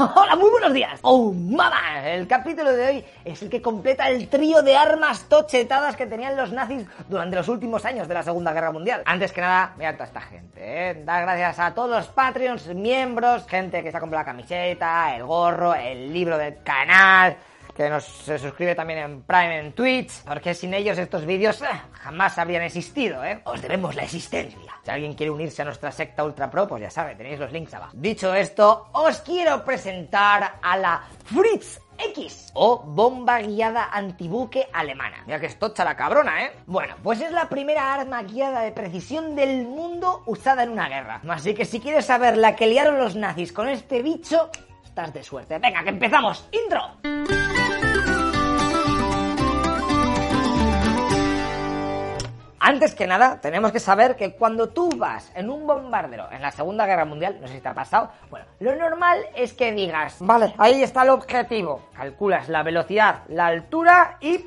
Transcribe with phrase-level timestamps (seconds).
[0.00, 0.98] Hola, muy buenos días.
[1.02, 2.08] Oh, mamá.
[2.08, 6.38] El capítulo de hoy es el que completa el trío de armas tochetadas que tenían
[6.38, 9.02] los nazis durante los últimos años de la Segunda Guerra Mundial.
[9.04, 11.02] Antes que nada, mira a toda esta gente, ¿eh?
[11.04, 15.24] Dar gracias a todos los Patreons, miembros, gente que se ha comprado la camiseta, el
[15.24, 17.36] gorro, el libro del canal
[17.80, 21.66] que nos se suscribe también en Prime en Twitch, porque sin ellos estos vídeos eh,
[21.92, 23.40] jamás habrían existido, ¿eh?
[23.44, 24.74] Os debemos la existencia.
[24.84, 27.72] Si alguien quiere unirse a nuestra secta Ultra Pro, pues ya sabe, tenéis los links
[27.72, 27.92] abajo.
[27.94, 35.22] Dicho esto, os quiero presentar a la Fritz X o bomba guiada antibuque alemana.
[35.24, 36.52] Mira que es tocha la cabrona, ¿eh?
[36.66, 41.22] Bueno, pues es la primera arma guiada de precisión del mundo usada en una guerra.
[41.30, 44.50] Así que si quieres saber la que liaron los nazis con este bicho,
[44.84, 45.58] estás de suerte.
[45.58, 46.46] Venga, que empezamos.
[46.52, 47.39] Intro.
[52.70, 56.52] Antes que nada, tenemos que saber que cuando tú vas en un bombardero en la
[56.52, 60.18] Segunda Guerra Mundial, no sé si te ha pasado, bueno, lo normal es que digas,
[60.20, 64.44] vale, ahí está el objetivo, calculas la velocidad, la altura y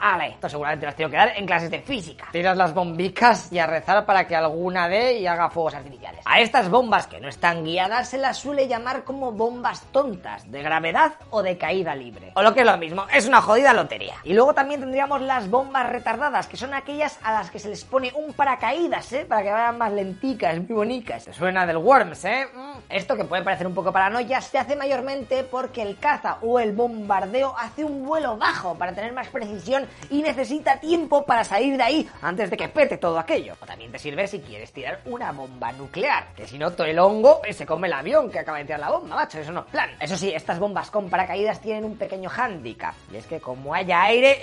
[0.00, 0.28] ¡Ale!
[0.28, 2.28] Esto seguramente lo has tenido que dar en clases de física.
[2.32, 6.22] Tiras las bombicas y a rezar para que alguna dé y haga fuegos artificiales.
[6.24, 10.62] A estas bombas que no están guiadas se las suele llamar como bombas tontas, de
[10.62, 12.32] gravedad o de caída libre.
[12.34, 14.14] O lo que es lo mismo, es una jodida lotería.
[14.24, 17.84] Y luego también tendríamos las bombas retardadas, que son aquellas a las que se les
[17.84, 19.24] pone un paracaídas, ¿eh?
[19.24, 21.24] Para que vayan más lenticas, muy bonitas.
[21.24, 22.46] Se suena del Worms, ¿eh?
[22.54, 22.68] Mm.
[22.88, 26.72] Esto que puede parecer un poco paranoia se hace mayormente porque el caza o el
[26.72, 31.82] bombardeo hace un vuelo bajo para tener más precisión y necesita tiempo para salir de
[31.82, 33.54] ahí antes de que pete todo aquello.
[33.60, 36.98] O también te sirve si quieres tirar una bomba nuclear, que si no todo el
[36.98, 39.66] hongo se come el avión que acaba de tirar la bomba, macho, eso no es
[39.66, 39.90] plan.
[40.00, 44.02] Eso sí, estas bombas con paracaídas tienen un pequeño hándicap, y es que como haya
[44.02, 44.40] aire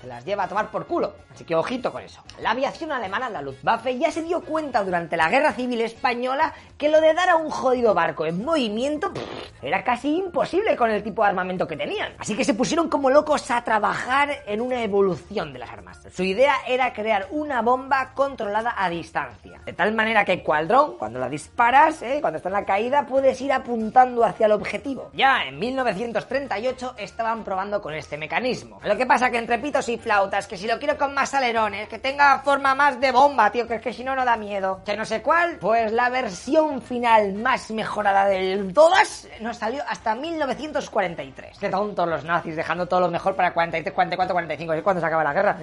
[0.00, 1.14] se las lleva a tomar por culo.
[1.32, 2.22] Así que ojito con eso.
[2.40, 6.88] La aviación alemana, la Luftwaffe, ya se dio cuenta durante la Guerra Civil Española que
[6.88, 9.12] lo de dar a un jodido barco en movimiento
[9.62, 12.12] era casi imposible con el tipo de armamento que tenían.
[12.18, 16.00] Así que se pusieron como locos a trabajar en una evolución de las armas.
[16.12, 19.60] Su idea era crear una bomba controlada a distancia.
[19.64, 22.18] De tal manera que cual dron, cuando la disparas, ¿eh?
[22.20, 25.10] cuando está en la caída, puedes ir apuntando hacia el objetivo.
[25.12, 28.80] Ya en 1938 estaban probando con este mecanismo.
[28.84, 31.88] Lo que pasa que entre pitos y flautas, que si lo quiero con más alerones,
[31.88, 34.80] que tenga forma más de bomba, tío, que es que si no, no da miedo.
[34.84, 40.14] Que no sé cuál, pues la versión final más mejorada de todas nos salió hasta
[40.14, 41.58] 1943.
[41.58, 45.06] Qué tontos los nazis, dejando todo lo mejor para 43, 44, 45, es cuando se
[45.06, 45.56] acaba la guerra.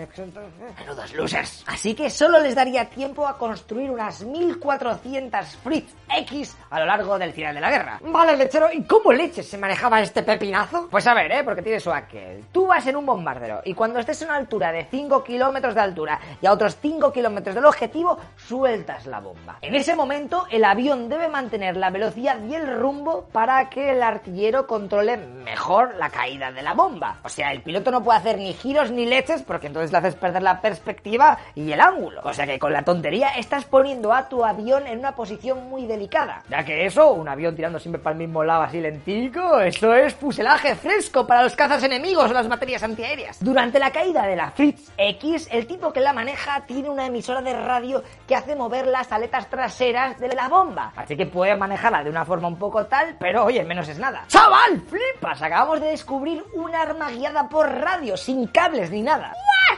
[0.80, 1.64] Menudos losers.
[1.68, 7.18] Así que solo les daría tiempo a construir unas 1400 Fritz X a lo largo
[7.18, 8.00] del final de la guerra.
[8.02, 10.88] Vale, lechero, ¿y cómo leches se manejaba este pepinazo?
[10.90, 11.44] Pues a ver, ¿eh?
[11.44, 12.46] Porque tiene su aquel.
[12.52, 15.82] Tú vas en un bombardero y cuando estés a una altura de 5 kilómetros de
[15.82, 19.58] altura y a otros 5 kilómetros del objetivo, sueltas la bomba.
[19.62, 24.02] En ese momento, el avión debe mantener la velocidad y el rumbo para que el
[24.02, 27.20] artillero controle mejor la caída de la bomba.
[27.24, 30.16] O sea, el piloto no puede hacer ni giros ni leches porque entonces le haces
[30.16, 32.22] perder la perspectiva y el ángulo.
[32.24, 35.86] O sea que con la tontería estás poniendo a tu avión en una posición muy
[35.86, 36.44] delicada.
[36.50, 40.14] Ya que eso, un avión tirando siempre para el mismo lado así lentico, eso es
[40.16, 43.44] fuselaje fresco para los cazas enemigos o las materias antiaéreas.
[43.44, 47.42] Durante la caída de la Fritz X, el tipo que la maneja tiene una emisora
[47.42, 50.94] de radio que hace mover las aletas traseras de la bomba.
[50.96, 54.26] Así que puede manejarla de una forma un poco tal, pero oye, menos es nada.
[54.28, 54.82] ¡Chaval!
[54.88, 55.42] ¡Flipas!
[55.42, 59.34] Acabamos de descubrir un arma guiada por radio, sin cables ni nada.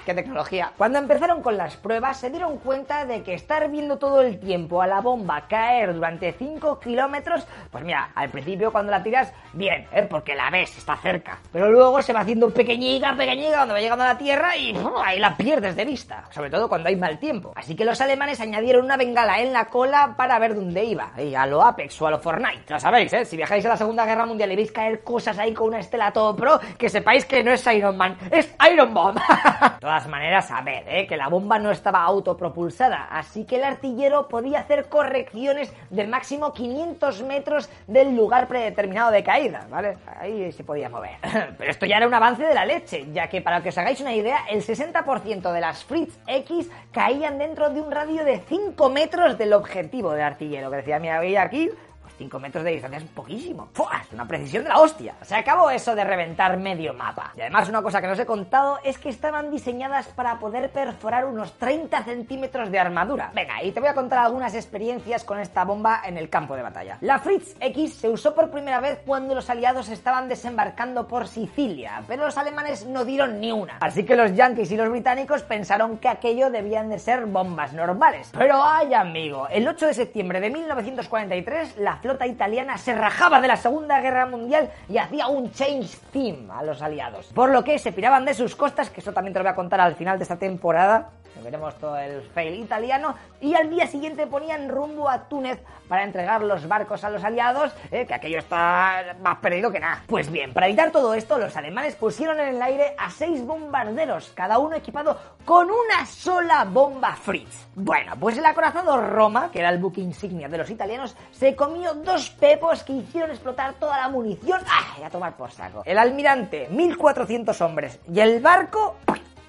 [0.07, 0.71] ¡Qué tecnología!
[0.77, 4.81] Cuando empezaron con las pruebas se dieron cuenta de que estar viendo todo el tiempo
[4.81, 9.85] a la bomba caer durante 5 kilómetros, pues mira, al principio cuando la tiras, bien,
[9.91, 10.07] ¿eh?
[10.09, 11.39] porque la ves, está cerca.
[11.51, 15.19] Pero luego se va haciendo pequeñiga, pequeñiga cuando va llegando a la tierra y ahí
[15.19, 17.51] la pierdes de vista, sobre todo cuando hay mal tiempo.
[17.57, 21.45] Así que los alemanes añadieron una bengala en la cola para ver dónde iba, a
[21.47, 22.63] lo Apex o a lo Fortnite.
[22.69, 23.25] Lo sabéis, ¿eh?
[23.25, 26.13] Si viajáis a la Segunda Guerra Mundial y veis caer cosas ahí con una estela
[26.13, 29.19] todo pro, que sepáis que no es Iron Man, es Iron Bomb.
[30.05, 31.07] maneras, a ver, ¿eh?
[31.07, 36.51] que la bomba no estaba autopropulsada, así que el artillero podía hacer correcciones de máximo
[36.53, 39.97] 500 metros del lugar predeterminado de caída, ¿vale?
[40.19, 41.15] Ahí se podía mover.
[41.57, 44.01] Pero esto ya era un avance de la leche, ya que para que os hagáis
[44.01, 48.89] una idea, el 60% de las Fritz X caían dentro de un radio de 5
[48.89, 51.69] metros del objetivo del artillero, que decía, mira, veía aquí,
[52.17, 53.69] 5 metros de distancia es poquísimo.
[53.73, 54.01] ¡Fua!
[54.03, 55.15] Es una precisión de la hostia.
[55.21, 57.31] Se acabó eso de reventar medio mapa.
[57.35, 60.69] Y además una cosa que no os he contado es que estaban diseñadas para poder
[60.71, 63.31] perforar unos 30 centímetros de armadura.
[63.33, 66.61] Venga, y te voy a contar algunas experiencias con esta bomba en el campo de
[66.61, 66.97] batalla.
[67.01, 72.01] La Fritz X se usó por primera vez cuando los aliados estaban desembarcando por Sicilia,
[72.07, 73.77] pero los alemanes no dieron ni una.
[73.79, 78.31] Así que los yankees y los británicos pensaron que aquello debían de ser bombas normales.
[78.37, 83.47] Pero ay amigo, el 8 de septiembre de 1943 la flota italiana se rajaba de
[83.47, 87.27] la Segunda Guerra Mundial y hacía un change theme a los aliados.
[87.33, 89.55] Por lo que se piraban de sus costas, que eso también te lo voy a
[89.55, 91.09] contar al final de esta temporada,
[91.43, 96.43] veremos todo el fail italiano, y al día siguiente ponían rumbo a Túnez para entregar
[96.43, 100.03] los barcos a los aliados, eh, que aquello está más perdido que nada.
[100.07, 104.31] Pues bien, para evitar todo esto, los alemanes pusieron en el aire a seis bombarderos,
[104.33, 107.67] cada uno equipado con una sola bomba Fritz.
[107.75, 111.93] Bueno, pues el acorazado Roma, que era el buque insignia de los italianos, se comió
[111.93, 114.61] dos pepos que hicieron explotar toda la munición.
[114.67, 115.05] ¡Ah!
[115.05, 115.83] A tomar por saco.
[115.85, 118.97] El almirante, 1400 hombres, y el barco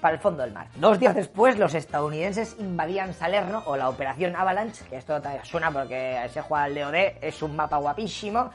[0.01, 0.67] para el fondo del mar.
[0.75, 6.19] Dos días después, los estadounidenses invadían Salerno o la Operación Avalanche, que esto suena porque
[6.33, 8.51] se juega al DOD, es un mapa guapísimo,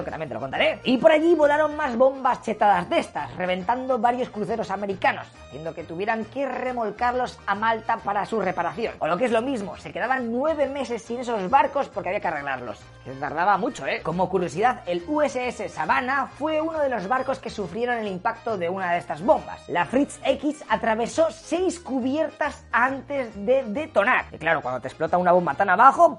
[0.00, 0.80] que también te lo contaré.
[0.84, 5.84] Y por allí volaron más bombas chetadas de estas, reventando varios cruceros americanos, haciendo que
[5.84, 8.94] tuvieran que remolcarlos a Malta para su reparación.
[8.98, 12.20] O lo que es lo mismo, se quedaban nueve meses sin esos barcos porque había
[12.20, 12.80] que arreglarlos.
[13.04, 14.00] Que tardaba mucho, ¿eh?
[14.02, 18.68] Como curiosidad, el USS Savannah fue uno de los barcos que sufrieron el impacto de
[18.68, 19.68] una de estas bombas.
[19.68, 24.26] La Fritz X atravesó seis cubiertas antes de detonar.
[24.32, 26.16] Y claro, cuando te explota una bomba tan abajo,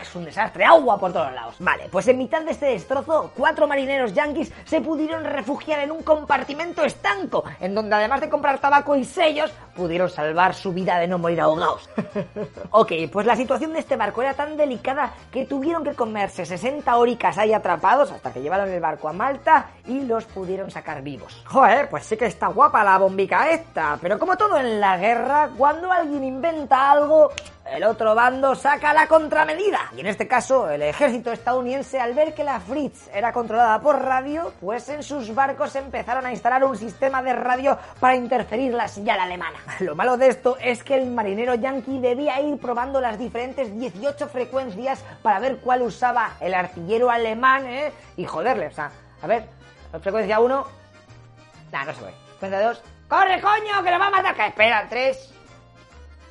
[0.00, 1.56] es un desastre, agua por todos lados.
[1.58, 6.04] Vale, pues en mitad de este destrozo, cuatro marineros yanquis se pudieron refugiar en un
[6.04, 11.08] compartimento estanco, en donde además de comprar tabaco y sellos, pudieron salvar su vida de
[11.08, 11.90] no morir ahogados.
[12.70, 16.96] ok, pues la situación de este barco era tan delicada que tuvieron que comerse 60
[16.96, 21.42] óricas ahí atrapados hasta que llevaron el barco a Malta y los pudieron sacar vivos.
[21.46, 25.50] Joder, pues sí que está guapa la bombica esta, pero como todo en la guerra,
[25.56, 27.32] cuando alguien inventa algo,
[27.70, 29.90] el otro bando saca la contramedida.
[29.96, 34.02] Y en este caso, el ejército estadounidense, al ver que la Fritz era controlada por
[34.02, 38.88] radio, pues en sus barcos empezaron a instalar un sistema de radio para interferir la
[38.88, 39.58] señal alemana.
[39.80, 44.28] Lo malo de esto es que el marinero yankee debía ir probando las diferentes 18
[44.28, 47.92] frecuencias para ver cuál usaba el artillero alemán, ¿eh?
[48.16, 48.90] Y joderle, o sea,
[49.22, 49.44] a ver,
[50.00, 50.66] frecuencia 1,
[51.72, 52.14] nah, no se ve.
[52.38, 54.48] Frecuencia 2, ¡corre, coño, que lo va a matar!
[54.48, 55.34] Espera, 3,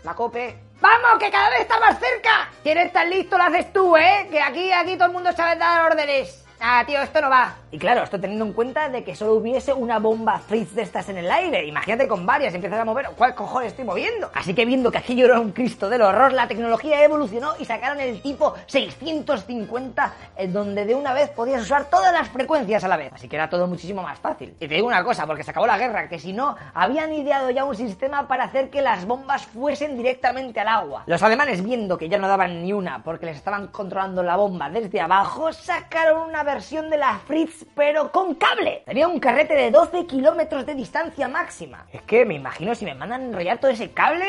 [0.03, 2.49] la cope, ¡Vamos, que cada vez está más cerca!
[2.61, 3.39] ¿Quieres estar listo?
[3.39, 4.27] Lo haces tú, ¿eh?
[4.29, 6.45] Que aquí, aquí todo el mundo sabe dar órdenes.
[6.59, 7.55] Ah, tío, esto no va.
[7.75, 11.09] Y claro, esto teniendo en cuenta de que solo hubiese una bomba Fritz de estas
[11.09, 11.65] en el aire.
[11.65, 14.31] Imagínate con varias, empiezas a mover, ¿cuál cojones estoy moviendo?
[14.33, 17.99] Así que viendo que aquello era un Cristo del horror, la tecnología evolucionó y sacaron
[17.99, 22.95] el tipo 650, en donde de una vez podías usar todas las frecuencias a la
[22.95, 23.11] vez.
[23.11, 24.55] Así que era todo muchísimo más fácil.
[24.57, 27.49] Y te digo una cosa, porque se acabó la guerra, que si no, habían ideado
[27.49, 31.03] ya un sistema para hacer que las bombas fuesen directamente al agua.
[31.07, 34.69] Los alemanes, viendo que ya no daban ni una porque les estaban controlando la bomba
[34.69, 38.83] desde abajo, sacaron una versión de la Fritz, pero con cable.
[38.85, 41.85] Tenía un carrete de 12 kilómetros de distancia máxima.
[41.91, 44.25] Es que me imagino si me mandan enrollar todo ese cable,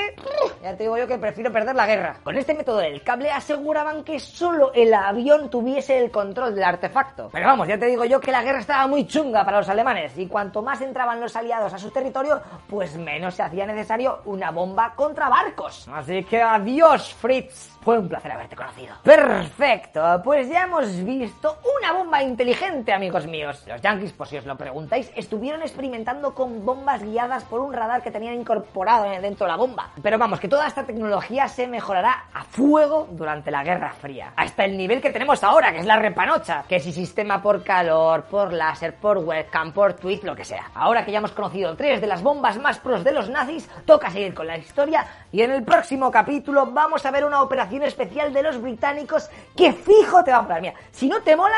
[0.63, 2.17] ya te digo yo que prefiero perder la guerra.
[2.23, 7.31] Con este método del cable aseguraban que solo el avión tuviese el control del artefacto.
[7.33, 10.17] Pero vamos, ya te digo yo que la guerra estaba muy chunga para los alemanes
[10.17, 14.51] y cuanto más entraban los aliados a su territorio, pues menos se hacía necesario una
[14.51, 15.89] bomba contra barcos.
[15.93, 17.77] Así que adiós, Fritz.
[17.87, 18.97] Fue un placer haberte conocido.
[19.05, 23.65] Perfecto, pues ya hemos visto una bomba inteligente, amigos míos.
[23.67, 28.03] Los Yankees, por si os lo preguntáis, estuvieron experimentando con bombas guiadas por un radar
[28.03, 29.91] que tenían incorporado dentro de la bomba.
[30.03, 34.33] Pero vamos, que toda esta tecnología se mejorará a fuego durante la Guerra Fría.
[34.37, 36.65] Hasta el nivel que tenemos ahora, que es la repanocha.
[36.69, 40.71] Que si sistema por calor, por láser, por webcam, por tweet, lo que sea.
[40.75, 44.11] Ahora que ya hemos conocido tres de las bombas más pros de los nazis, toca
[44.11, 48.33] seguir con la historia y en el próximo capítulo vamos a ver una operación especial
[48.33, 50.61] de los británicos que fijo te va a molar.
[50.61, 51.57] Mira, si no te mola,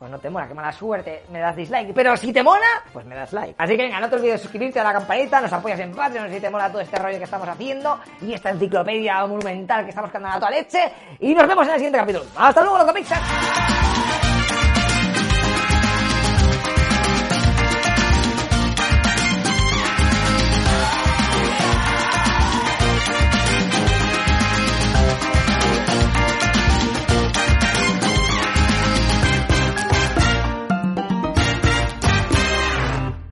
[0.00, 1.92] pues no te mola, qué mala suerte, me das dislike.
[1.94, 3.54] Pero si te mola, pues me das like.
[3.58, 6.32] Así que venga, no te olvides de suscribirte a la campanita, nos apoyas en Patreon
[6.32, 10.10] si te mola todo este rollo que estamos haciendo y esta enciclopedia monumental que estamos
[10.10, 10.90] cantando a toda leche.
[11.20, 12.24] Y nos vemos en el siguiente capítulo.
[12.34, 13.89] ¡Hasta luego, loco Pixar!